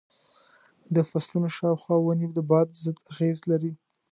د 0.95 0.97
فصلونو 1.09 1.49
شاوخوا 1.57 1.95
ونې 2.01 2.27
د 2.31 2.37
باد 2.49 2.67
ضد 2.83 2.97
اغېز 3.11 3.39
لري. 3.51 3.71